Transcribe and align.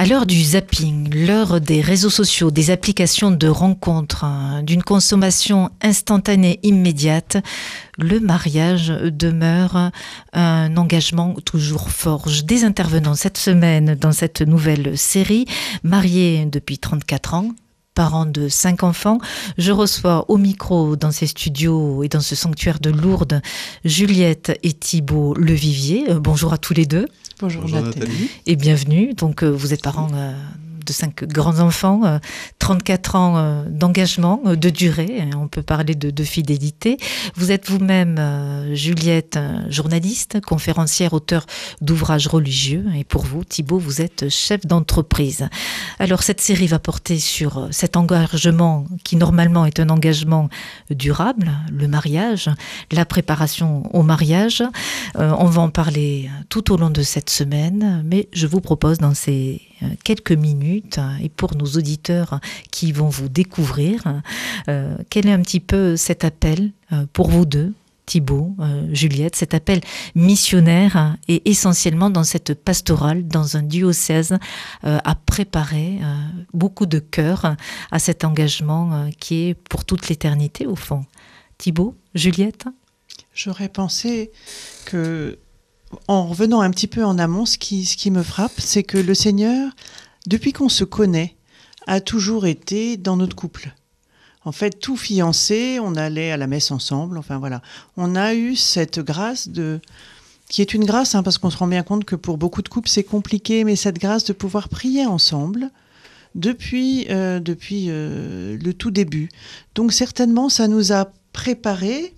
À 0.00 0.06
l'heure 0.06 0.24
du 0.24 0.42
zapping, 0.42 1.14
l'heure 1.14 1.60
des 1.60 1.82
réseaux 1.82 2.08
sociaux, 2.08 2.50
des 2.50 2.70
applications 2.70 3.30
de 3.30 3.48
rencontres, 3.48 4.24
hein, 4.24 4.62
d'une 4.62 4.82
consommation 4.82 5.68
instantanée 5.82 6.58
immédiate, 6.62 7.36
le 7.98 8.18
mariage 8.18 8.88
demeure 8.88 9.90
un 10.32 10.74
engagement 10.78 11.34
toujours 11.44 11.90
fort. 11.90 12.28
Des 12.44 12.64
intervenants 12.64 13.14
cette 13.14 13.36
semaine 13.36 13.94
dans 13.94 14.12
cette 14.12 14.40
nouvelle 14.40 14.96
série, 14.96 15.44
mariés 15.82 16.46
depuis 16.46 16.78
34 16.78 17.34
ans, 17.34 17.50
parents 17.94 18.24
de 18.24 18.48
cinq 18.48 18.82
enfants. 18.84 19.18
Je 19.58 19.70
reçois 19.70 20.24
au 20.30 20.38
micro 20.38 20.96
dans 20.96 21.12
ces 21.12 21.26
studios 21.26 22.02
et 22.04 22.08
dans 22.08 22.20
ce 22.20 22.34
sanctuaire 22.34 22.80
de 22.80 22.88
Lourdes 22.88 23.42
Juliette 23.84 24.58
et 24.62 24.72
Thibault 24.72 25.34
Levivier. 25.34 26.10
Euh, 26.10 26.18
bonjour 26.18 26.54
à 26.54 26.56
tous 26.56 26.72
les 26.72 26.86
deux. 26.86 27.06
Bonjour, 27.40 27.66
Nathalie. 27.68 28.30
Et 28.46 28.56
bienvenue. 28.56 29.14
Donc, 29.14 29.42
euh, 29.42 29.48
vous 29.48 29.72
êtes 29.72 29.82
parents 29.82 30.10
euh, 30.12 30.32
de 30.84 30.92
cinq 30.92 31.24
grands-enfants, 31.24 32.20
34 32.58 33.14
euh, 33.14 33.18
ans 33.18 33.36
euh, 33.36 33.64
d'engagement, 33.68 34.40
euh, 34.46 34.56
de 34.56 34.70
durée, 34.70 35.20
hein, 35.20 35.30
on 35.36 35.48
peut 35.48 35.62
parler 35.62 35.94
de, 35.94 36.24
fidélité. 36.24 36.98
Vous 37.34 37.50
êtes 37.50 37.68
vous-même, 37.68 38.20
Juliette, 38.74 39.38
journaliste, 39.68 40.40
conférencière, 40.42 41.14
auteur 41.14 41.46
d'ouvrages 41.80 42.26
religieux, 42.26 42.84
et 42.94 43.04
pour 43.04 43.24
vous, 43.24 43.42
Thibault, 43.42 43.78
vous 43.78 44.02
êtes 44.02 44.28
chef 44.28 44.66
d'entreprise. 44.66 45.48
Alors 45.98 46.22
cette 46.22 46.40
série 46.40 46.66
va 46.66 46.78
porter 46.78 47.18
sur 47.18 47.68
cet 47.70 47.96
engagement 47.96 48.86
qui 49.02 49.16
normalement 49.16 49.64
est 49.64 49.80
un 49.80 49.88
engagement 49.88 50.50
durable, 50.90 51.50
le 51.72 51.88
mariage, 51.88 52.50
la 52.92 53.06
préparation 53.06 53.82
au 53.94 54.02
mariage. 54.02 54.62
on 55.14 55.46
va 55.46 55.62
en 55.62 55.70
parler 55.70 56.30
tout 56.50 56.72
au 56.72 56.76
long 56.76 56.90
de 56.90 57.02
cette 57.02 57.30
semaine, 57.30 58.02
mais 58.04 58.28
je 58.32 58.46
vous 58.46 58.60
propose 58.60 58.98
dans 58.98 59.14
ces 59.14 59.62
quelques 60.04 60.32
minutes, 60.32 60.60
et 61.20 61.28
pour 61.28 61.56
nos 61.56 61.66
auditeurs 61.66 62.40
qui 62.70 62.92
vont 62.92 63.08
vous 63.08 63.28
découvrir, 63.28 64.22
euh, 64.68 64.96
quel 65.10 65.26
est 65.26 65.32
un 65.32 65.42
petit 65.42 65.60
peu 65.60 65.96
cet 65.96 66.24
appel 66.24 66.72
euh, 66.92 67.06
pour 67.12 67.30
vous 67.30 67.44
deux 67.44 67.72
Thibault, 68.06 68.56
euh, 68.58 68.88
Juliette, 68.92 69.36
cet 69.36 69.54
appel 69.54 69.80
missionnaire 70.16 71.16
et 71.28 71.48
essentiellement 71.48 72.10
dans 72.10 72.24
cette 72.24 72.54
pastorale, 72.54 73.28
dans 73.28 73.56
un 73.56 73.62
diocèse, 73.62 74.36
à 74.82 75.14
préparer 75.14 76.00
beaucoup 76.52 76.86
de 76.86 76.98
cœur 76.98 77.54
à 77.92 77.98
cet 78.00 78.24
engagement 78.24 79.08
qui 79.20 79.50
est 79.50 79.54
pour 79.54 79.84
toute 79.84 80.08
l'éternité 80.08 80.66
au 80.66 80.74
fond. 80.74 81.04
Thibault, 81.56 81.94
Juliette? 82.16 82.64
J'aurais 83.32 83.68
pensé 83.68 84.32
que 84.86 85.38
en 86.08 86.26
revenant 86.26 86.60
un 86.60 86.70
petit 86.70 86.86
peu 86.86 87.04
en 87.04 87.18
amont, 87.18 87.46
ce 87.46 87.58
qui 87.58 88.10
me 88.10 88.22
frappe, 88.22 88.58
c'est 88.58 88.82
que 88.82 88.98
le 88.98 89.14
Seigneur, 89.14 89.72
depuis 90.26 90.52
qu'on 90.52 90.68
se 90.68 90.84
connaît, 90.84 91.36
a 91.86 92.00
toujours 92.00 92.46
été 92.46 92.96
dans 92.96 93.16
notre 93.16 93.36
couple. 93.36 93.74
En 94.44 94.52
fait, 94.52 94.78
tout 94.80 94.96
fiancé, 94.96 95.78
on 95.82 95.96
allait 95.96 96.32
à 96.32 96.36
la 96.36 96.46
messe 96.46 96.70
ensemble, 96.70 97.18
enfin 97.18 97.38
voilà. 97.38 97.62
On 97.96 98.16
a 98.16 98.34
eu 98.34 98.56
cette 98.56 99.00
grâce 99.00 99.48
de 99.48 99.80
qui 100.48 100.62
est 100.62 100.74
une 100.74 100.84
grâce, 100.84 101.14
hein, 101.14 101.22
parce 101.22 101.38
qu'on 101.38 101.50
se 101.50 101.56
rend 101.56 101.68
bien 101.68 101.84
compte 101.84 102.04
que 102.04 102.16
pour 102.16 102.36
beaucoup 102.36 102.60
de 102.60 102.68
couples 102.68 102.88
c'est 102.88 103.04
compliqué, 103.04 103.62
mais 103.62 103.76
cette 103.76 103.98
grâce 103.98 104.24
de 104.24 104.32
pouvoir 104.32 104.68
prier 104.68 105.06
ensemble 105.06 105.70
depuis, 106.34 107.06
euh, 107.08 107.38
depuis 107.38 107.86
euh, 107.88 108.58
le 108.60 108.74
tout 108.74 108.90
début. 108.90 109.28
Donc 109.76 109.92
certainement, 109.92 110.48
ça 110.48 110.66
nous 110.66 110.92
a 110.92 111.12
préparés 111.32 112.14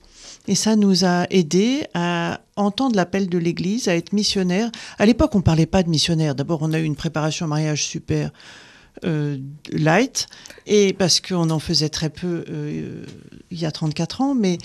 et 0.48 0.55
ça 0.55 0.77
nous 0.77 1.05
a 1.05 1.27
aidés 1.31 1.87
à 1.95 2.41
entendre 2.57 2.97
l'appel 2.97 3.29
de 3.29 3.39
l'Église, 3.39 3.89
à 3.89 3.97
être 3.97 4.12
missionnaire. 4.12 4.71
À 4.99 5.07
l'époque, 5.07 5.34
on 5.34 5.39
ne 5.39 5.43
parlait 5.43 5.67
pas 5.67 5.83
de 5.83 5.89
missionnaire. 5.89 6.34
D'abord, 6.34 6.61
on 6.62 6.73
a 6.73 6.79
eu 6.79 6.84
une 6.84 6.97
préparation 6.97 7.47
au 7.47 7.49
mariage 7.49 7.84
super 7.84 8.33
euh, 9.05 9.39
light, 9.71 10.27
et 10.67 10.93
parce 10.93 11.21
qu'on 11.21 11.51
en 11.51 11.59
faisait 11.59 11.89
très 11.89 12.11
peu 12.11 12.45
euh, 12.49 13.05
il 13.51 13.59
y 13.59 13.65
a 13.65 13.73
34 13.73 14.21
ans, 14.21 14.34
mais 14.34 14.59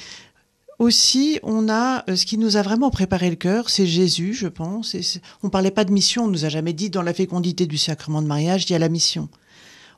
aussi, 0.80 1.40
on 1.42 1.70
a 1.70 2.04
euh, 2.08 2.16
ce 2.16 2.26
qui 2.26 2.38
nous 2.38 2.56
a 2.56 2.62
vraiment 2.62 2.92
préparé 2.92 3.30
le 3.30 3.36
cœur, 3.36 3.70
c'est 3.70 3.88
Jésus, 3.88 4.34
je 4.34 4.48
pense. 4.48 4.94
Et 4.94 5.02
on 5.42 5.50
parlait 5.50 5.72
pas 5.72 5.86
de 5.86 5.92
mission, 5.92 6.26
on 6.26 6.28
nous 6.28 6.46
a 6.46 6.50
jamais 6.50 6.74
dit 6.74 6.90
dans 6.90 7.02
la 7.02 7.14
fécondité 7.14 7.66
du 7.66 7.78
sacrement 7.78 8.22
de 8.22 8.28
mariage, 8.28 8.66
il 8.66 8.74
y 8.74 8.76
a 8.76 8.80
la 8.80 8.90
mission. 8.90 9.28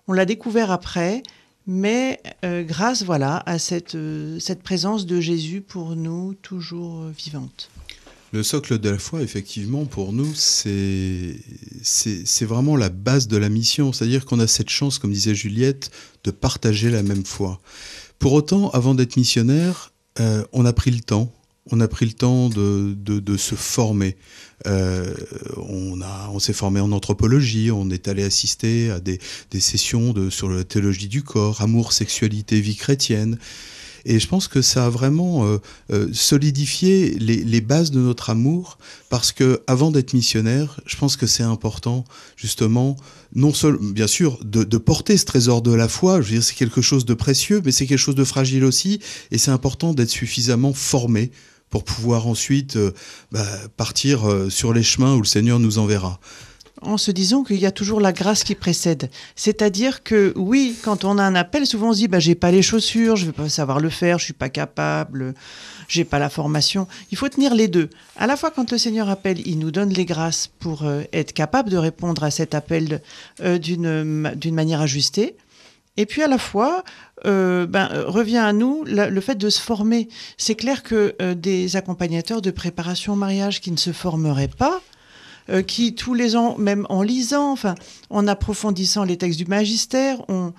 On 0.08 0.14
l'a 0.14 0.26
découvert 0.26 0.72
après, 0.72 1.22
mais 1.70 2.22
grâce 2.68 3.04
voilà 3.04 3.44
à 3.46 3.60
cette, 3.60 3.96
cette 4.40 4.64
présence 4.64 5.06
de 5.06 5.22
Jésus 5.22 5.62
pour 5.62 5.96
nous 5.96 6.34
toujours 6.34 7.06
vivante. 7.16 7.70
Le 8.32 8.44
socle 8.44 8.78
de 8.78 8.90
la 8.90 9.00
foi, 9.00 9.22
effectivement, 9.24 9.86
pour 9.86 10.14
nous, 10.14 10.32
c'est 10.36 11.36
vraiment 12.42 12.76
la 12.76 12.90
base 12.90 13.28
de 13.28 13.38
la 13.38 13.50
mission. 13.50 13.92
C'est-à-dire 13.92 14.26
qu'on 14.26 14.40
a 14.40 14.46
cette 14.46 14.70
chance, 14.70 15.00
comme 15.00 15.12
disait 15.12 15.34
Juliette, 15.34 15.90
de 16.24 16.32
partager 16.32 16.92
la 16.92 17.02
même 17.02 17.26
foi. 17.26 17.60
Pour 18.20 18.34
autant, 18.34 18.70
avant 18.70 18.94
d'être 18.94 19.18
missionnaire, 19.18 19.92
euh, 20.20 20.44
on 20.54 20.66
a 20.66 20.74
pris 20.74 20.92
le 20.92 21.00
temps. 21.00 21.32
On 21.72 21.80
a 21.82 21.88
pris 21.88 22.06
le 22.06 22.14
temps 22.14 22.50
de, 22.50 22.96
de, 22.96 23.38
se 23.38 23.56
former. 23.56 24.18
Euh, 24.68 25.14
on, 25.58 26.02
a, 26.02 26.30
on 26.34 26.40
s'est 26.40 26.54
formé 26.54 26.80
en 26.80 26.92
anthropologie, 26.92 27.72
on 27.72 27.90
est 27.90 28.08
allé 28.08 28.24
assister 28.24 28.90
à 28.92 29.00
des, 29.00 29.20
des 29.52 29.60
sessions 29.60 30.12
de, 30.12 30.30
sur 30.30 30.50
la 30.50 30.64
théologie 30.64 31.08
du 31.08 31.24
corps, 31.24 31.62
amour, 31.62 31.94
sexualité, 31.94 32.60
vie 32.60 32.76
chrétienne. 32.76 33.38
Et 34.06 34.20
je 34.20 34.28
pense 34.28 34.48
que 34.48 34.62
ça 34.62 34.86
a 34.86 34.90
vraiment 34.90 35.46
euh, 35.46 35.58
euh, 35.92 36.08
solidifié 36.14 37.16
les, 37.20 37.62
bases 37.62 37.92
de 37.92 38.00
notre 38.00 38.30
amour, 38.30 38.78
parce 39.10 39.32
que 39.32 39.62
avant 39.68 39.92
d'être 39.92 40.14
missionnaire, 40.14 40.80
je 40.86 40.96
pense 40.96 41.18
que 41.18 41.28
c'est 41.28 41.44
important, 41.44 42.06
justement, 42.36 42.96
non 43.36 43.54
seulement, 43.54 43.92
bien 43.92 44.08
sûr, 44.08 44.40
de, 44.44 44.64
porter 44.78 45.18
ce 45.18 45.26
trésor 45.26 45.62
de 45.62 45.74
la 45.74 45.88
foi. 45.88 46.22
Je 46.22 46.28
veux 46.28 46.34
dire, 46.34 46.44
c'est 46.44 46.56
quelque 46.56 46.82
chose 46.82 47.06
de 47.06 47.14
précieux, 47.14 47.62
mais 47.64 47.72
c'est 47.72 47.86
quelque 47.86 48.00
chose 48.00 48.16
de 48.16 48.24
fragile 48.24 48.64
aussi, 48.64 49.00
et 49.32 49.38
c'est 49.38 49.52
important 49.52 49.94
d'être 49.94 50.10
suffisamment 50.10 50.74
formé 50.74 51.32
pour 51.70 51.84
pouvoir 51.84 52.28
ensuite 52.28 52.76
euh, 52.76 52.92
bah, 53.32 53.46
partir 53.78 54.22
sur 54.50 54.74
les 54.74 54.84
chemins 54.84 55.16
où 55.16 55.20
le 55.20 55.28
Seigneur 55.28 55.60
nous 55.60 55.78
enverra 55.78 56.20
en 56.82 56.98
se 56.98 57.12
disant 57.12 57.44
qu'il 57.44 57.60
y 57.60 57.66
a 57.66 57.72
toujours 57.72 58.00
la 58.00 58.14
grâce 58.14 58.44
qui 58.44 58.56
précède. 58.56 59.10
C'est-à-dire 59.36 60.04
que 60.04 60.34
oui, 60.36 60.76
quand 60.82 61.04
on 61.04 61.18
a 61.18 61.24
un 61.24 61.36
appel, 61.36 61.66
souvent 61.66 61.90
on 61.90 61.94
se 61.94 62.00
dit 62.00 62.08
bah 62.08 62.20
j'ai 62.20 62.36
pas 62.36 62.52
les 62.52 62.62
chaussures, 62.62 63.16
je 63.16 63.26
vais 63.26 63.32
pas 63.32 63.50
savoir 63.50 63.80
le 63.80 63.90
faire, 63.90 64.20
je 64.20 64.26
suis 64.26 64.34
pas 64.34 64.50
capable, 64.50 65.34
j'ai 65.88 66.06
pas 66.06 66.20
la 66.20 66.30
formation. 66.30 66.88
Il 67.12 67.18
faut 67.18 67.30
tenir 67.30 67.54
les 67.54 67.68
deux. 67.68 67.90
À 68.16 68.28
la 68.28 68.38
fois 68.38 68.52
quand 68.52 68.72
le 68.72 68.78
Seigneur 68.78 69.10
appelle, 69.10 69.46
il 69.46 69.60
nous 69.60 69.72
donne 69.72 69.90
les 69.90 70.06
grâces 70.06 70.50
pour 70.60 70.84
euh, 70.84 71.04
être 71.14 71.34
capable 71.34 71.70
de 71.70 71.78
répondre 71.78 72.24
à 72.24 72.32
cet 72.32 72.56
appel 72.56 73.02
euh, 73.42 73.58
d'une 73.58 74.56
manière 74.56 74.82
ajustée. 74.82 75.36
Et 76.00 76.06
puis 76.06 76.24
à 76.24 76.28
la 76.28 76.38
fois, 76.38 76.86
euh, 77.26 77.68
ben, 77.68 77.90
revient 78.08 78.38
à 78.38 78.54
nous 78.54 78.86
le 78.86 79.20
fait 79.20 79.36
de 79.36 79.50
se 79.50 79.60
former. 79.60 80.08
C'est 80.38 80.56
clair 80.56 80.82
que 80.82 81.14
des 81.34 81.76
accompagnateurs 81.76 82.42
de 82.42 82.52
préparation 82.52 83.14
au 83.14 83.16
mariage 83.18 83.60
qui 83.60 83.70
ne 83.70 83.78
se 83.78 83.92
formeraient 83.92 84.48
pas, 84.48 84.82
euh, 85.50 85.62
qui 85.62 85.96
tous 85.96 86.14
les 86.14 86.38
ans, 86.38 86.58
même 86.58 86.86
en 86.88 87.02
lisant, 87.02 87.52
enfin, 87.52 87.76
en 88.10 88.28
approfondissant 88.28 89.04
les 89.04 89.18
textes 89.18 89.40
du 89.40 89.46
magistère, 89.46 90.22
on, 90.30 90.54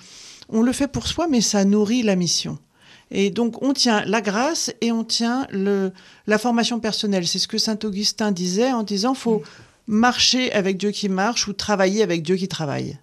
on 0.50 0.60
le 0.60 0.72
fait 0.72 0.88
pour 0.88 1.06
soi, 1.06 1.26
mais 1.26 1.40
ça 1.40 1.64
nourrit 1.64 2.02
la 2.02 2.16
mission. 2.16 2.58
Et 3.10 3.30
donc 3.30 3.62
on 3.62 3.72
tient 3.72 4.04
la 4.04 4.20
grâce 4.20 4.70
et 4.82 4.92
on 4.92 5.04
tient 5.04 5.46
le, 5.50 5.90
la 6.26 6.36
formation 6.36 6.80
personnelle. 6.80 7.26
C'est 7.26 7.38
ce 7.38 7.48
que 7.48 7.56
saint 7.56 7.78
Augustin 7.82 8.30
disait 8.30 8.72
en 8.72 8.82
disant 8.82 9.14
faut 9.14 9.42
marcher 9.86 10.52
avec 10.52 10.76
Dieu 10.76 10.90
qui 10.90 11.08
marche 11.08 11.48
ou 11.48 11.54
travailler 11.54 12.02
avec 12.02 12.22
Dieu 12.22 12.36
qui 12.36 12.46
travaille. 12.46 12.98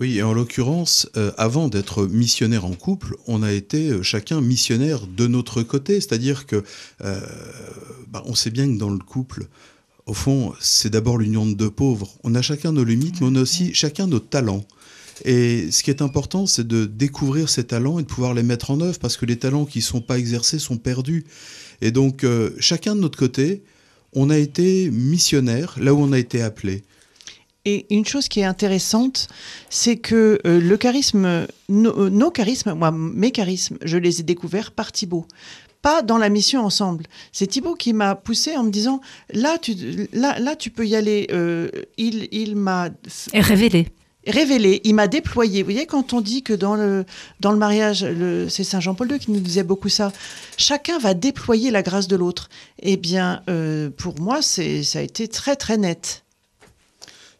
Oui, 0.00 0.18
et 0.18 0.22
en 0.22 0.32
l'occurrence, 0.32 1.08
euh, 1.16 1.30
avant 1.36 1.68
d'être 1.68 2.06
missionnaire 2.06 2.64
en 2.64 2.72
couple, 2.72 3.16
on 3.26 3.42
a 3.42 3.52
été 3.52 3.90
euh, 3.90 4.02
chacun 4.02 4.40
missionnaire 4.40 5.06
de 5.06 5.26
notre 5.26 5.62
côté, 5.62 6.00
c'est-à-dire 6.00 6.46
que 6.46 6.64
bah, 8.10 8.22
on 8.24 8.34
sait 8.34 8.50
bien 8.50 8.66
que 8.66 8.78
dans 8.78 8.90
le 8.90 8.98
couple, 8.98 9.46
au 10.06 10.14
fond, 10.14 10.54
c'est 10.58 10.90
d'abord 10.90 11.18
l'union 11.18 11.46
de 11.46 11.54
deux 11.54 11.70
pauvres. 11.70 12.10
On 12.24 12.34
a 12.34 12.42
chacun 12.42 12.72
nos 12.72 12.82
limites, 12.82 13.20
mais 13.20 13.28
on 13.30 13.36
a 13.36 13.40
aussi 13.40 13.74
chacun 13.74 14.06
nos 14.06 14.18
talents. 14.18 14.64
Et 15.24 15.70
ce 15.70 15.82
qui 15.82 15.90
est 15.90 16.02
important, 16.02 16.46
c'est 16.46 16.66
de 16.66 16.86
découvrir 16.86 17.48
ces 17.48 17.64
talents 17.64 17.98
et 17.98 18.02
de 18.02 18.08
pouvoir 18.08 18.34
les 18.34 18.42
mettre 18.42 18.70
en 18.70 18.80
œuvre, 18.80 18.98
parce 18.98 19.16
que 19.16 19.26
les 19.26 19.38
talents 19.38 19.66
qui 19.66 19.78
ne 19.78 19.84
sont 19.84 20.00
pas 20.00 20.18
exercés 20.18 20.58
sont 20.58 20.78
perdus. 20.78 21.24
Et 21.82 21.90
donc, 21.90 22.24
euh, 22.24 22.50
chacun 22.58 22.94
de 22.94 23.00
notre 23.00 23.18
côté, 23.18 23.62
on 24.12 24.30
a 24.30 24.38
été 24.38 24.90
missionnaire 24.90 25.76
là 25.78 25.94
où 25.94 25.98
on 25.98 26.12
a 26.12 26.18
été 26.18 26.42
appelé. 26.42 26.82
Et 27.64 27.86
une 27.94 28.06
chose 28.06 28.28
qui 28.28 28.40
est 28.40 28.44
intéressante, 28.44 29.28
c'est 29.68 29.96
que 29.96 30.40
euh, 30.46 30.60
le 30.60 30.76
charisme, 30.76 31.46
nos 31.68 32.30
charismes, 32.30 32.72
moi, 32.74 32.90
mes 32.90 33.32
charismes, 33.32 33.76
je 33.82 33.98
les 33.98 34.20
ai 34.20 34.22
découverts 34.22 34.72
par 34.72 34.92
Thibault 34.92 35.26
pas 35.82 36.02
dans 36.02 36.18
la 36.18 36.28
mission 36.28 36.64
ensemble. 36.64 37.04
C'est 37.32 37.46
Thibaut 37.46 37.74
qui 37.74 37.92
m'a 37.92 38.14
poussé 38.14 38.56
en 38.56 38.64
me 38.64 38.70
disant 38.70 39.00
là 39.32 39.58
tu, 39.58 39.74
là, 40.12 40.38
là, 40.38 40.56
tu 40.56 40.70
peux 40.70 40.86
y 40.86 40.96
aller. 40.96 41.28
Euh, 41.32 41.70
il 41.96 42.28
il 42.32 42.56
m'a 42.56 42.90
révélé. 43.32 43.88
Révélé, 44.26 44.82
il 44.84 44.94
m'a 44.94 45.08
déployé. 45.08 45.62
Vous 45.62 45.70
voyez, 45.70 45.86
quand 45.86 46.12
on 46.12 46.20
dit 46.20 46.42
que 46.42 46.52
dans 46.52 46.74
le, 46.74 47.06
dans 47.40 47.52
le 47.52 47.56
mariage, 47.56 48.06
c'est 48.50 48.64
Saint 48.64 48.78
Jean-Paul 48.78 49.10
II 49.10 49.18
qui 49.18 49.30
nous 49.30 49.40
disait 49.40 49.62
beaucoup 49.62 49.88
ça, 49.88 50.12
chacun 50.58 50.98
va 50.98 51.14
déployer 51.14 51.70
la 51.70 51.82
grâce 51.82 52.06
de 52.06 52.16
l'autre. 52.16 52.50
Eh 52.80 52.98
bien, 52.98 53.40
euh, 53.48 53.88
pour 53.88 54.20
moi, 54.20 54.42
ça 54.42 54.62
a 54.62 55.00
été 55.00 55.26
très, 55.26 55.56
très 55.56 55.78
net. 55.78 56.22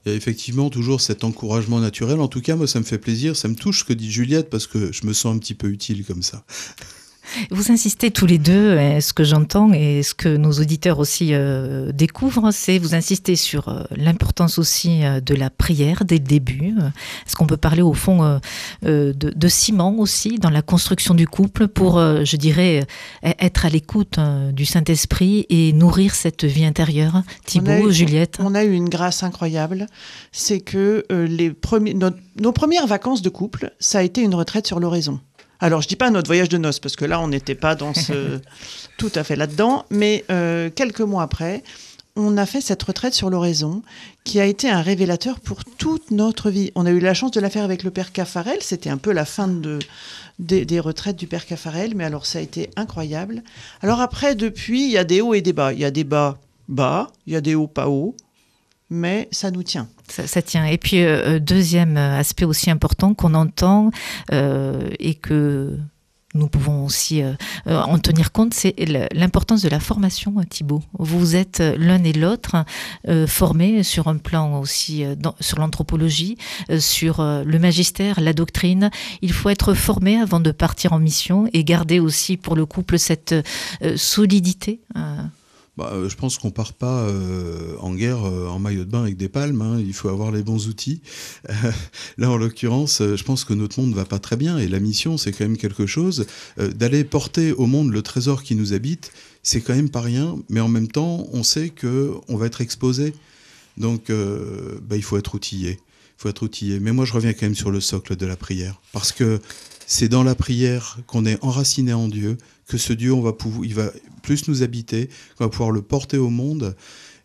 Il 0.05 0.12
y 0.12 0.14
a 0.14 0.17
effectivement 0.17 0.70
toujours 0.70 1.00
cet 1.00 1.25
encouragement 1.25 1.79
naturel. 1.81 2.20
En 2.20 2.29
tout 2.29 2.41
cas, 2.41 2.56
moi, 2.56 2.67
ça 2.67 2.79
me 2.79 2.85
fait 2.85 2.99
plaisir, 2.99 3.37
ça 3.37 3.49
me 3.49 3.55
touche 3.55 3.81
ce 3.81 3.85
que 3.85 3.93
dit 3.93 4.11
Juliette 4.11 4.49
parce 4.49 4.67
que 4.67 4.93
je 4.93 5.06
me 5.06 5.12
sens 5.12 5.35
un 5.35 5.38
petit 5.38 5.55
peu 5.55 5.69
utile 5.69 6.05
comme 6.05 6.23
ça. 6.23 6.44
Vous 7.50 7.71
insistez 7.71 8.11
tous 8.11 8.27
les 8.27 8.38
deux, 8.38 8.77
ce 9.00 9.12
que 9.12 9.25
j'entends 9.25 9.73
et 9.73 10.03
ce 10.03 10.15
que 10.15 10.37
nos 10.37 10.53
auditeurs 10.53 10.99
aussi 10.99 11.31
euh, 11.32 11.93
découvrent, 11.93 12.50
c'est 12.53 12.79
vous 12.79 12.94
insistez 12.94 13.37
sur 13.37 13.69
euh, 13.69 13.82
l'importance 13.91 14.59
aussi 14.59 15.05
euh, 15.05 15.21
de 15.21 15.35
la 15.35 15.50
prière 15.50 16.05
dès 16.05 16.17
le 16.17 16.25
début. 16.25 16.75
Est-ce 17.27 17.37
qu'on 17.37 17.47
peut 17.47 17.56
parler 17.56 17.82
au 17.82 17.94
fond 17.94 18.41
de, 18.82 19.49
ciment 19.49 19.99
aussi 19.99 20.38
dans 20.38 20.50
la 20.50 20.62
construction 20.62 21.15
du 21.15 21.27
couple 21.27 21.69
pour, 21.69 21.99
je 21.99 22.37
dirais, 22.37 22.87
e-, 23.25 23.29
être 23.41 23.67
à 23.67 23.69
l'écoute 23.69 24.19
du 24.53 24.65
Saint-Esprit 24.65 25.47
et 25.49 25.73
nourrir 25.73 26.15
cette 26.15 26.44
vie 26.44 26.65
intérieure? 26.65 27.23
Thibault, 27.44 27.91
Juliette? 27.91 28.38
On 28.41 28.55
a 28.55 28.65
eu 28.65 28.73
une 28.73 28.88
grâce 28.88 29.23
incroyable, 29.23 29.87
c'est 30.33 30.61
que 30.61 31.05
les 31.11 31.50
premiers, 31.50 31.94
nos 31.94 32.53
premières 32.53 32.87
vacances 32.87 33.23
de 33.23 33.29
couple, 33.29 33.73
ça 33.79 33.99
a 33.99 34.03
été 34.03 34.23
une 34.23 34.35
retraite 34.35 34.67
sur 34.67 34.81
l'oraison. 34.81 35.21
Alors, 35.61 35.83
je 35.83 35.89
dis 35.89 35.97
pas 35.97 36.11
notre 36.11 36.29
voyage 36.29 36.49
de 36.49 36.59
noces, 36.59 36.81
parce 36.81 36.97
que 36.97 37.05
là, 37.05 37.21
on 37.21 37.29
n'était 37.29 37.55
pas 37.55 37.75
dans 37.75 37.93
ce... 37.95 38.41
tout 38.97 39.12
à 39.15 39.25
fait 39.25 39.37
là-dedans, 39.37 39.85
mais 39.91 40.25
euh, 40.31 40.71
quelques 40.75 41.01
mois 41.03 41.23
après, 41.23 41.62
on 42.17 42.37
a 42.37 42.47
fait 42.47 42.61
cette 42.61 42.83
retraite 42.83 43.15
sur 43.15 43.31
l'oraison 43.31 43.83
qui 44.25 44.41
a 44.41 44.47
été 44.47 44.69
un 44.69 44.83
révélateur 44.83 45.39
pour 45.41 45.65
toute 45.65 46.11
notre 46.11 46.51
vie. 46.51 46.73
On 46.75 46.87
a 46.87 46.91
eu 46.91 46.99
la 46.99 47.15
chance 47.15 47.31
de 47.31 47.41
la 47.41 47.51
faire 47.51 47.65
avec 47.65 47.83
le 47.83 47.91
père 47.91 48.12
Caffarel. 48.12 48.59
C'était 48.61 48.91
un 48.91 48.97
peu 48.97 49.12
la 49.12 49.25
fin 49.25 49.49
de, 49.49 49.79
des, 50.39 50.65
des, 50.65 50.81
retraites 50.81 51.17
du 51.17 51.27
père 51.27 51.47
Caffarel, 51.47 51.95
mais 51.95 52.05
alors 52.05 52.27
ça 52.27 52.39
a 52.39 52.43
été 52.43 52.71
incroyable. 52.77 53.43
Alors 53.83 54.01
après, 54.01 54.35
depuis, 54.35 54.85
il 54.85 54.91
y 54.91 54.99
a 54.99 55.05
des 55.05 55.21
hauts 55.21 55.35
et 55.35 55.41
des 55.41 55.53
bas. 55.53 55.73
Il 55.73 55.79
y 55.79 55.85
a 55.85 55.91
des 55.91 56.05
bas 56.05 56.39
bas, 56.69 57.11
il 57.27 57.33
y 57.33 57.37
a 57.37 57.41
des 57.41 57.55
hauts 57.55 57.69
pas 57.69 57.89
hauts, 57.89 58.17
mais 58.89 59.29
ça 59.31 59.51
nous 59.51 59.62
tient. 59.62 59.89
Ça, 60.11 60.43
tient. 60.43 60.65
Et 60.65 60.79
puis, 60.79 61.03
euh, 61.03 61.37
euh, 61.37 61.39
deuxième 61.39 61.97
aspect 61.97 62.45
aussi 62.45 62.71
important 62.71 63.15
qu'on 63.15 63.35
entend 63.35 63.91
euh, 64.33 64.91
et 64.99 65.15
que 65.15 65.79
nous 66.35 66.47
pouvons 66.47 66.85
aussi 66.85 67.25
en 67.67 67.99
tenir 67.99 68.31
compte, 68.31 68.55
c'est 68.55 68.77
l'importance 69.12 69.62
de 69.62 69.69
la 69.69 69.81
formation, 69.81 70.33
Thibault. 70.49 70.81
Vous 70.97 71.35
êtes 71.35 71.61
l'un 71.77 72.05
et 72.05 72.12
l'autre 72.12 72.65
formés 73.27 73.83
sur 73.83 74.07
un 74.07 74.17
plan 74.17 74.61
aussi, 74.61 75.05
sur 75.41 75.59
l'anthropologie, 75.59 76.39
sur 76.79 77.21
le 77.21 77.59
magistère, 77.59 78.21
la 78.21 78.33
doctrine. 78.33 78.93
Il 79.23 79.33
faut 79.33 79.49
être 79.49 79.75
formé 79.75 80.21
avant 80.21 80.39
de 80.39 80.53
partir 80.53 80.93
en 80.93 81.01
mission 81.01 81.49
et 81.53 81.65
garder 81.65 81.99
aussi 81.99 82.37
pour 82.37 82.55
le 82.55 82.65
couple 82.65 83.01
cette 83.01 83.35
solidité. 83.97 84.79
Bah, 85.76 85.93
euh, 85.94 86.08
je 86.08 86.17
pense 86.17 86.37
qu'on 86.37 86.50
part 86.50 86.72
pas 86.72 87.05
euh, 87.05 87.76
en 87.78 87.94
guerre 87.94 88.25
euh, 88.25 88.49
en 88.49 88.58
maillot 88.58 88.84
de 88.84 88.90
bain 88.90 89.02
avec 89.02 89.17
des 89.17 89.28
palmes. 89.28 89.62
Hein. 89.62 89.81
Il 89.81 89.94
faut 89.94 90.08
avoir 90.08 90.32
les 90.32 90.43
bons 90.43 90.69
outils. 90.69 91.00
là, 92.19 92.31
en 92.31 92.37
l'occurrence, 92.37 93.00
je 93.00 93.22
pense 93.22 93.44
que 93.44 93.55
notre 93.55 93.81
monde 93.81 93.94
va 93.94 94.05
pas 94.05 94.19
très 94.19 94.37
bien 94.37 94.58
et 94.58 94.69
la 94.69 94.81
mission, 94.81 95.17
c'est 95.17 95.32
quand 95.32 95.44
même 95.44 95.56
quelque 95.56 95.87
chose. 95.87 96.26
D'aller 96.58 97.05
porter 97.05 97.52
au 97.52 97.67
monde 97.67 97.93
le 97.93 98.02
trésor 98.02 98.43
qui 98.43 98.55
nous 98.55 98.72
habite, 98.72 99.12
c'est 99.43 99.61
quand 99.61 99.75
même 99.75 99.90
pas 99.90 100.00
rien. 100.00 100.37
Mais 100.49 100.61
en 100.61 100.69
même 100.69 100.88
temps, 100.88 101.26
on 101.32 101.43
sait 101.43 101.70
que 101.70 102.12
on 102.28 102.37
va 102.37 102.46
être 102.46 102.61
exposé. 102.61 103.14
Donc, 103.76 104.11
bah, 104.11 104.96
il 104.96 105.02
faut 105.02 105.16
être 105.16 105.34
outillé. 105.34 105.81
Il 105.81 106.23
faut 106.23 106.28
être 106.28 106.43
outillé. 106.43 106.81
Mais 106.81 106.93
moi, 106.93 107.05
je 107.05 107.12
reviens 107.12 107.32
quand 107.32 107.46
même 107.46 107.55
sur 107.55 107.70
le 107.70 107.81
socle 107.81 108.16
de 108.16 108.26
la 108.26 108.37
prière, 108.37 108.81
parce 108.93 109.12
que 109.12 109.40
c'est 109.90 110.08
dans 110.08 110.22
la 110.22 110.37
prière 110.37 110.98
qu'on 111.08 111.26
est 111.26 111.42
enraciné 111.44 111.92
en 111.92 112.06
Dieu, 112.06 112.38
que 112.69 112.78
ce 112.78 112.92
Dieu, 112.92 113.12
on 113.12 113.20
va 113.20 113.32
pouvoir, 113.32 113.64
il 113.64 113.75
va 113.75 113.90
plus 114.22 114.46
nous 114.46 114.62
habiter, 114.62 115.10
qu'on 115.37 115.44
va 115.44 115.50
pouvoir 115.50 115.72
le 115.72 115.82
porter 115.82 116.16
au 116.16 116.31
monde. 116.31 116.76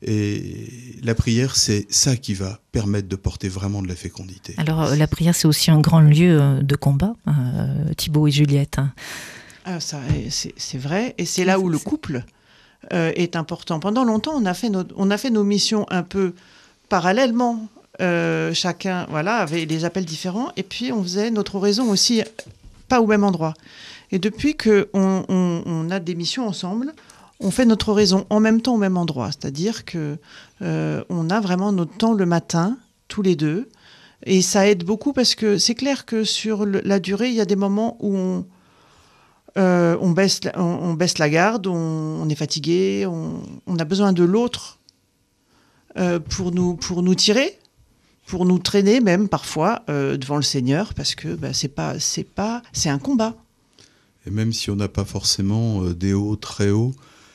Et 0.02 0.98
la 1.04 1.14
prière, 1.14 1.56
c'est 1.56 1.86
ça 1.92 2.16
qui 2.16 2.34
va 2.34 2.60
permettre 2.72 3.08
de 3.08 3.16
porter 3.16 3.50
vraiment 3.50 3.84
de 3.84 3.88
la 3.88 3.96
fécondité. 3.96 4.56
Alors, 4.58 4.82
euh, 4.82 4.96
la 4.96 5.06
prière, 5.06 5.36
c'est 5.36 5.48
aussi 5.48 5.70
un 5.70 5.80
grand 5.80 6.02
lieu 6.02 6.42
euh, 6.42 6.62
de 6.64 6.76
combat, 6.76 7.14
euh, 7.28 7.94
Thibault 7.96 8.26
et 8.26 8.32
Juliette. 8.32 8.80
Ah, 9.64 9.80
ça, 9.80 10.00
c'est 10.32 10.78
vrai. 10.80 11.14
Et 11.20 11.26
c'est 11.26 11.46
là 11.46 11.60
où 11.60 11.70
le 11.70 11.78
couple 11.78 12.24
est 12.92 13.36
important. 13.36 13.80
Pendant 13.80 14.04
longtemps, 14.04 14.34
on 14.36 14.46
a 14.46 14.56
fait 14.56 14.70
nos, 14.70 14.84
on 14.96 15.12
a 15.12 15.18
fait 15.18 15.30
nos 15.30 15.44
missions 15.44 15.86
un 15.90 16.04
peu 16.04 16.34
parallèlement. 16.90 17.68
Chacun 18.00 19.06
voilà, 19.10 19.38
avait 19.38 19.66
des 19.66 19.86
appels 19.86 20.06
différents. 20.06 20.52
Et 20.58 20.64
puis, 20.64 20.92
on 20.92 21.02
faisait 21.04 21.32
notre 21.32 21.56
oraison 21.56 21.90
aussi 21.90 22.24
pas 22.88 23.02
au 23.02 23.08
même 23.08 23.24
endroit. 23.24 23.54
Et 24.12 24.20
depuis 24.20 24.56
qu'on 24.56 24.86
on, 25.28 25.92
a 25.92 26.00
des 26.00 26.16
missions 26.16 26.48
ensemble, 26.48 26.94
on 27.40 27.52
fait 27.52 27.66
notre 27.66 27.92
raison 27.92 28.26
en 28.30 28.40
même 28.40 28.62
temps 28.62 28.76
au 28.76 28.78
même 28.78 28.98
endroit. 28.98 29.30
C'est-à-dire 29.32 29.86
que 29.86 30.18
euh, 30.62 31.04
on 31.10 31.30
a 31.30 31.40
vraiment 31.40 31.72
notre 31.72 31.96
temps 31.98 32.14
le 32.14 32.26
matin, 32.26 32.78
tous 33.08 33.22
les 33.22 33.36
deux. 33.36 33.70
Et 34.24 34.42
ça 34.42 34.68
aide 34.68 34.84
beaucoup 34.84 35.14
parce 35.14 35.36
que 35.36 35.58
c'est 35.58 35.76
clair 35.76 36.06
que 36.06 36.24
sur 36.24 36.66
la 36.66 37.00
durée, 37.00 37.30
il 37.30 37.36
y 37.36 37.42
a 37.42 37.46
des 37.46 37.56
moments 37.56 37.98
où 38.00 38.16
on, 38.16 38.46
euh, 39.58 40.14
baisse, 40.14 41.18
la 41.18 41.30
garde, 41.30 41.68
on, 41.68 42.28
est 42.30 42.36
fatigué, 42.36 43.06
on, 43.06 43.80
a 43.80 43.84
besoin 43.84 44.14
de 44.14 44.24
l'autre 44.24 44.80
euh, 45.98 46.20
pour 46.20 46.52
nous 46.52 47.16
tirer, 47.16 47.60
pour 48.28 48.46
nous 48.46 48.60
traîner 48.60 49.02
même 49.02 49.30
parfois 49.30 49.84
devant 49.88 50.38
le 50.38 50.42
Seigneur 50.42 50.94
parce 50.94 51.16
que 51.16 51.36
bah, 51.36 51.54
c'est 51.54 51.68
pas 51.68 52.00
c'est 52.00 52.24
pas 52.24 52.64
c'est 52.74 52.90
un 52.90 53.00
combat. 53.00 53.36
Et 54.26 54.32
même 54.32 54.54
si 54.54 54.72
on 54.72 54.76
n'a 54.76 54.88
pas 54.88 55.06
forcément 55.06 55.84
euh, 55.84 55.94
des 55.94 56.14
hauts 56.14 56.36
très 56.36 56.72
hauts, 56.72 56.94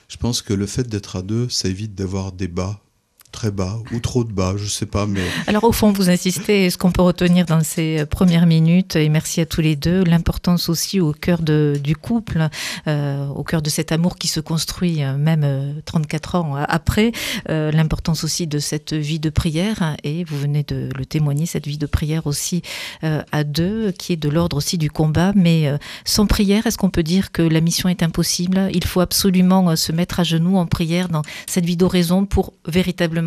je 0.09 0.17
pense 0.17 0.43
que 0.43 0.53
le 0.53 0.67
fait 0.67 0.89
d'être 0.89 1.17
à 1.17 1.23
deux, 1.23 1.49
ça 1.49 1.69
évite 1.69 1.95
d'avoir 1.95 2.33
des 2.33 2.49
bas 2.49 2.81
très 3.31 3.51
bas 3.51 3.79
ou 3.93 4.01
trop 4.01 4.25
de 4.25 4.33
bas, 4.33 4.55
je 4.57 4.67
sais 4.67 4.87
pas, 4.87 5.07
mais... 5.07 5.23
Alors 5.47 5.65
au 5.65 5.73
fond, 5.73 5.93
vous 5.93 6.11
insistez, 6.11 6.71
ce 6.71 6.79
qu'on 6.79 6.91
peut 6.91 7.03
retenir 7.03 7.47
dans 7.47 7.63
ces 7.63 8.05
premières 8.07 8.47
minutes, 8.47 8.97
et 8.97 9.09
merci 9.09 9.41
à 9.41 9.47
tous 9.47 9.61
les 9.61 9.77
deux, 9.77 10.05
l'importance 10.05 10.69
aussi 10.69 11.01
au 11.01 11.13
cœur 11.13 11.41
de, 11.43 11.79
du 11.83 11.97
couple, 11.97 12.49
euh, 12.87 13.27
au 13.29 13.45
cœur 13.45 13.63
de 13.63 13.71
cet 13.71 13.93
amour 13.93 14.17
qui 14.17 14.29
se 14.29 14.41
construit 14.41 15.03
euh, 15.03 15.17
même 15.17 15.81
34 15.85 16.35
euh, 16.35 16.39
ans 16.39 16.55
après, 16.57 17.13
l'importance 17.49 18.25
aussi 18.25 18.47
de 18.47 18.59
cette 18.59 18.93
vie 18.93 19.21
de 19.21 19.31
prière, 19.31 19.97
et 20.05 20.25
vous 20.25 20.39
venez 20.39 20.63
de 20.63 20.91
le 20.97 21.07
témoigner, 21.07 21.47
cette 21.47 21.67
vie 21.67 21.79
de 21.79 21.87
prière 21.87 22.27
aussi 22.27 22.63
à 23.03 23.45
deux, 23.45 23.93
qui 23.93 24.13
est 24.13 24.17
de 24.17 24.29
l'ordre 24.29 24.57
aussi 24.57 24.79
du 24.79 24.91
combat, 24.91 25.33
mais 25.35 25.71
sans 26.05 26.27
prière, 26.27 26.67
est-ce 26.67 26.79
qu'on 26.79 26.91
peut 26.91 27.03
dire 27.03 27.33
que 27.33 27.43
la 27.43 27.61
mission 27.61 27.89
est 27.89 28.03
impossible? 28.03 28.71
Il 28.75 28.85
faut 28.85 29.01
absolument 29.01 29.75
se 29.77 29.93
mettre 29.93 30.21
à 30.21 30.25
genoux 30.25 30.57
en 30.57 30.67
prière 30.67 31.09
dans 31.09 31.23
cette 31.47 31.65
vie 31.65 31.77
d'oraison 31.77 32.27
pour 32.27 32.53
véritablement 32.67 33.20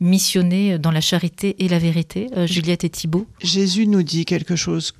missionner 0.00 0.78
dans 0.78 0.90
la 0.90 1.00
charité 1.00 1.56
et 1.64 1.68
la 1.68 1.78
vérité, 1.78 2.28
euh, 2.36 2.46
Juliette 2.46 2.84
et 2.84 2.90
Thibault 2.90 3.26
Jésus 3.42 3.86
nous 3.86 4.02
dit 4.02 4.24
quelque 4.24 4.56
chose 4.56 4.94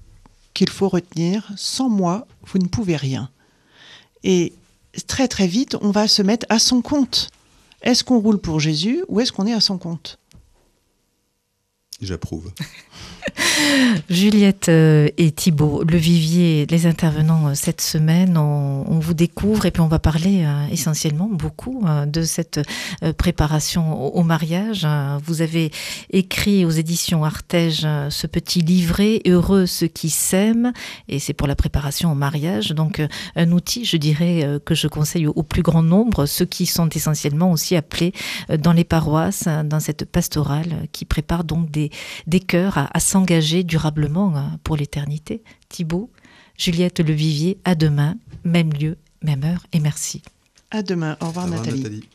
qu'il 0.54 0.68
faut 0.68 0.88
retenir. 0.88 1.50
Sans 1.56 1.88
moi, 1.88 2.26
vous 2.46 2.58
ne 2.58 2.66
pouvez 2.66 2.96
rien. 2.96 3.30
Et 4.24 4.52
très 5.06 5.28
très 5.28 5.46
vite, 5.46 5.76
on 5.80 5.90
va 5.90 6.08
se 6.08 6.22
mettre 6.22 6.46
à 6.48 6.58
son 6.58 6.82
compte. 6.82 7.30
Est-ce 7.82 8.04
qu'on 8.04 8.18
roule 8.18 8.38
pour 8.38 8.60
Jésus 8.60 9.04
ou 9.08 9.20
est-ce 9.20 9.32
qu'on 9.32 9.46
est 9.46 9.54
à 9.54 9.60
son 9.60 9.78
compte? 9.78 10.18
J'approuve. 12.00 12.52
Juliette 14.10 14.68
euh, 14.68 15.08
et 15.18 15.30
Thibault, 15.30 15.84
le 15.88 15.96
vivier, 15.96 16.66
les 16.68 16.86
intervenants 16.86 17.48
euh, 17.48 17.54
cette 17.54 17.80
semaine, 17.80 18.36
on, 18.36 18.98
vous 19.00 19.14
découvre 19.14 19.66
et 19.66 19.70
puis 19.70 19.80
on 19.80 19.88
va 19.88 19.98
parler 19.98 20.44
euh, 20.44 20.66
essentiellement 20.70 21.28
beaucoup 21.30 21.84
de 22.06 22.22
cette 22.22 22.60
préparation 23.16 24.14
au, 24.14 24.22
mariage. 24.22 24.86
Vous 25.24 25.40
avez 25.40 25.70
écrit 26.10 26.66
aux 26.66 26.70
éditions 26.70 27.24
Artege 27.24 27.86
ce 28.10 28.26
petit 28.26 28.60
livret 28.60 29.22
Heureux 29.26 29.64
ceux 29.64 29.86
qui 29.86 30.10
s'aiment 30.10 30.72
et 31.08 31.18
c'est 31.18 31.32
pour 31.32 31.48
la 31.48 31.56
préparation 31.56 32.12
au 32.12 32.14
mariage. 32.14 32.72
Donc 32.72 33.00
un 33.36 33.52
outil, 33.52 33.86
je 33.86 33.96
dirais, 33.96 34.60
que 34.66 34.74
je 34.74 34.86
conseille 34.86 35.26
au, 35.26 35.42
plus 35.42 35.62
grand 35.62 35.82
nombre, 35.82 36.26
ceux 36.26 36.44
qui 36.44 36.66
sont 36.66 36.88
essentiellement 36.90 37.52
aussi 37.52 37.74
appelés 37.74 38.12
dans 38.58 38.74
les 38.74 38.84
paroisses, 38.84 39.48
dans 39.64 39.80
cette 39.80 40.04
pastorale 40.04 40.88
qui 40.92 41.06
prépare 41.06 41.44
donc 41.44 41.70
des, 41.70 41.90
des 42.26 42.40
cœurs 42.40 42.76
à, 42.76 42.90
à 42.92 43.00
s'engager 43.00 43.49
durablement 43.64 44.36
hein, 44.36 44.58
pour 44.64 44.76
l'éternité. 44.76 45.42
Thibault, 45.68 46.10
Juliette 46.56 47.00
Levivier, 47.00 47.58
à 47.64 47.74
demain, 47.74 48.16
même 48.44 48.72
lieu, 48.72 48.96
même 49.22 49.44
heure, 49.44 49.66
et 49.72 49.80
merci. 49.80 50.22
À 50.70 50.82
demain. 50.82 51.16
Au 51.20 51.28
revoir, 51.28 51.46
Nathalie. 51.46 52.08